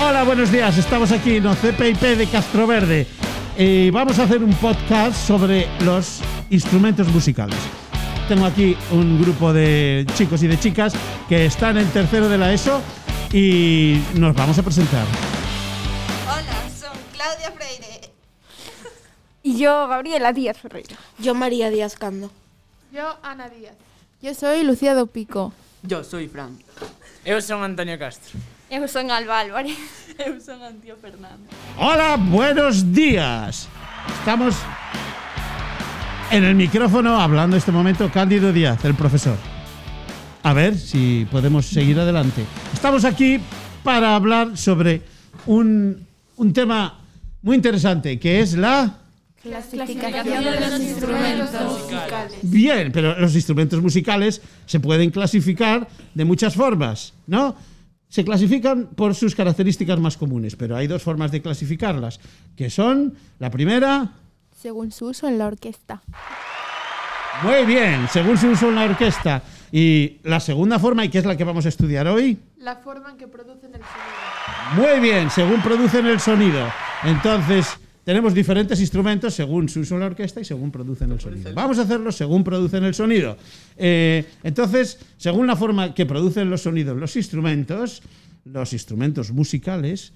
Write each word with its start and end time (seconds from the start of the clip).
Hola, 0.00 0.22
buenos 0.24 0.52
días. 0.52 0.78
Estamos 0.78 1.10
aquí 1.10 1.36
en 1.36 1.44
CPIP 1.54 2.00
de 2.00 2.26
Castroverde 2.28 3.06
y 3.58 3.90
vamos 3.90 4.18
a 4.18 4.24
hacer 4.24 4.42
un 4.42 4.52
podcast 4.54 5.16
sobre 5.16 5.68
los 5.80 6.20
instrumentos 6.50 7.08
musicales. 7.08 7.58
Tengo 8.28 8.46
aquí 8.46 8.76
un 8.92 9.20
grupo 9.20 9.52
de 9.52 10.06
chicos 10.14 10.42
y 10.42 10.46
de 10.46 10.58
chicas 10.58 10.94
que 11.28 11.46
están 11.46 11.76
en 11.76 11.88
tercero 11.90 12.28
de 12.28 12.38
la 12.38 12.52
ESO 12.52 12.80
y 13.32 14.00
nos 14.14 14.34
vamos 14.36 14.58
a 14.58 14.62
presentar. 14.62 15.04
Hola, 16.26 16.70
son 16.70 16.96
Claudia 17.12 17.50
Freire. 17.50 18.12
Y 19.42 19.58
yo, 19.58 19.88
Gabriela 19.88 20.32
Díaz 20.32 20.58
Ferreira. 20.58 20.96
Yo, 21.18 21.34
María 21.34 21.68
Díaz 21.70 21.96
Cando. 21.96 22.30
Yo, 22.92 23.16
Ana 23.22 23.48
Díaz. 23.48 23.74
Yo 24.20 24.34
soy 24.34 24.62
Lucía 24.62 24.94
do 24.94 25.06
Pico. 25.06 25.52
Yo 25.82 26.04
soy 26.04 26.28
Fran. 26.28 26.58
Eu 27.24 27.42
son 27.42 27.62
Antonio 27.62 27.98
Castro. 27.98 28.38
Eu 28.70 28.86
son 28.86 29.10
Alba 29.10 29.40
Álvarez. 29.40 29.76
Eu 30.18 30.40
son 30.40 30.62
Antio 30.62 30.96
Fernando. 30.96 31.48
Hola, 31.76 32.16
buenos 32.16 32.92
días. 32.92 33.68
Estamos 34.20 34.54
en 36.30 36.44
el 36.44 36.54
micrófono 36.54 37.20
hablando 37.20 37.56
en 37.56 37.58
este 37.58 37.72
momento 37.72 38.10
Cándido 38.12 38.52
Díaz, 38.52 38.84
el 38.84 38.94
profesor. 38.94 39.36
A 40.44 40.52
ver 40.52 40.76
si 40.76 41.26
podemos 41.30 41.66
seguir 41.66 41.98
adelante. 41.98 42.44
Estamos 42.72 43.04
aquí 43.04 43.40
para 43.82 44.14
hablar 44.14 44.56
sobre 44.56 45.02
un, 45.46 46.06
un 46.36 46.52
tema 46.52 47.00
muy 47.42 47.56
interesante, 47.56 48.20
que 48.20 48.40
es 48.40 48.54
la... 48.54 49.01
Clasificación 49.42 50.44
de 50.44 50.60
los 50.60 50.80
instrumentos 50.80 51.80
musicales. 51.80 52.32
Bien, 52.42 52.92
pero 52.92 53.18
los 53.18 53.34
instrumentos 53.34 53.82
musicales 53.82 54.40
se 54.66 54.78
pueden 54.80 55.10
clasificar 55.10 55.88
de 56.14 56.24
muchas 56.24 56.54
formas, 56.54 57.12
¿no? 57.26 57.56
Se 58.08 58.24
clasifican 58.24 58.88
por 58.94 59.14
sus 59.14 59.34
características 59.34 59.98
más 59.98 60.16
comunes, 60.16 60.54
pero 60.54 60.76
hay 60.76 60.86
dos 60.86 61.02
formas 61.02 61.32
de 61.32 61.42
clasificarlas, 61.42 62.20
que 62.56 62.70
son 62.70 63.14
la 63.38 63.50
primera, 63.50 64.12
Según 64.60 64.92
su 64.92 65.06
uso 65.06 65.26
en 65.26 65.38
la 65.38 65.46
orquesta. 65.46 66.02
muy 67.42 67.64
bien, 67.66 68.06
según 68.12 68.38
se 68.38 68.46
usa 68.48 68.68
en 68.68 68.74
la 68.76 68.84
orquesta, 68.84 69.42
y 69.72 70.18
la 70.22 70.38
segunda 70.38 70.78
forma, 70.78 71.04
y 71.04 71.08
que 71.08 71.18
es 71.18 71.24
la 71.24 71.36
que 71.36 71.42
vamos 71.44 71.64
a 71.66 71.68
estudiar 71.70 72.06
hoy, 72.06 72.38
La 72.58 72.76
forma 72.76 73.10
en 73.10 73.16
que 73.16 73.26
producen 73.26 73.74
el 73.74 73.80
sonido. 73.80 74.90
muy 74.92 75.00
bien, 75.00 75.30
según 75.30 75.60
producen 75.62 76.06
el 76.06 76.20
sonido. 76.20 76.68
Entonces, 77.04 77.66
tenemos 78.04 78.34
diferentes 78.34 78.80
instrumentos 78.80 79.34
según 79.34 79.68
su 79.68 79.80
uso 79.80 79.94
en 79.94 80.00
la 80.00 80.06
orquesta 80.06 80.40
y 80.40 80.44
según 80.44 80.70
producen 80.72 81.12
el 81.12 81.20
sonido. 81.20 81.54
Vamos 81.54 81.78
a 81.78 81.82
hacerlo 81.82 82.10
según 82.10 82.42
producen 82.42 82.84
el 82.84 82.94
sonido. 82.94 83.36
Eh, 83.76 84.24
entonces, 84.42 84.98
según 85.16 85.46
la 85.46 85.54
forma 85.56 85.94
que 85.94 86.04
producen 86.04 86.50
los 86.50 86.62
sonidos 86.62 86.96
los 86.98 87.14
instrumentos, 87.16 88.02
los 88.44 88.72
instrumentos 88.72 89.30
musicales 89.30 90.12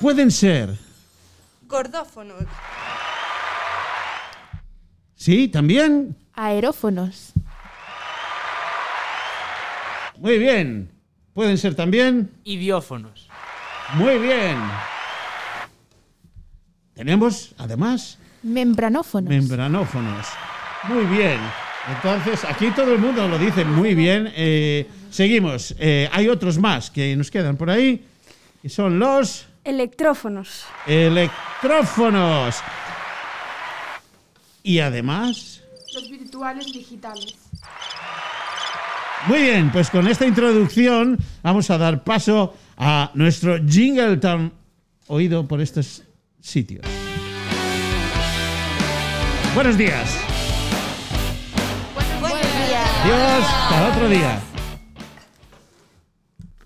pueden 0.00 0.30
ser, 0.30 0.78
Gordófonos. 1.66 2.44
sí, 5.14 5.48
también, 5.48 6.16
Aerófonos. 6.32 7.32
muy 10.18 10.38
bien, 10.38 10.90
pueden 11.34 11.58
ser 11.58 11.74
también, 11.74 12.30
Idiófonos. 12.44 13.28
Muy 13.94 14.18
bien. 14.18 14.56
Tenemos, 16.94 17.54
además, 17.58 18.18
Membranófonos. 18.42 19.28
Membranófonos. 19.28 20.26
Muy 20.84 21.04
bien. 21.04 21.38
Entonces, 21.88 22.44
aquí 22.44 22.70
todo 22.70 22.92
el 22.94 22.98
mundo 23.00 23.26
lo 23.28 23.38
dice 23.38 23.64
muy 23.64 23.94
bien. 23.94 24.32
Eh, 24.36 24.88
seguimos. 25.10 25.74
Eh, 25.78 26.08
hay 26.12 26.28
otros 26.28 26.58
más 26.58 26.90
que 26.90 27.14
nos 27.16 27.30
quedan 27.30 27.56
por 27.56 27.70
ahí. 27.70 28.04
Y 28.62 28.68
son 28.68 28.98
los 28.98 29.46
Electrófonos. 29.64 30.64
electrófonos. 30.86 32.56
Y 34.62 34.78
además... 34.78 35.62
Los 35.94 36.08
virtuales 36.10 36.66
digitales. 36.66 37.34
Muy 39.26 39.42
bien, 39.42 39.72
pues 39.72 39.90
con 39.90 40.06
esta 40.06 40.24
introducción 40.26 41.18
vamos 41.42 41.68
a 41.70 41.78
dar 41.78 42.04
paso 42.04 42.54
a 42.76 43.10
nuestro 43.14 43.58
jingle 43.66 44.16
tan 44.18 44.52
oído 45.08 45.46
por 45.46 45.60
estos 45.60 46.02
sitios. 46.40 46.84
Buenos 49.54 49.78
días. 49.78 50.18
Buenos 52.20 52.40
días. 52.68 52.90
Adiós. 53.04 53.44
Hasta 53.48 53.88
otro 53.88 54.08
día. 54.08 54.55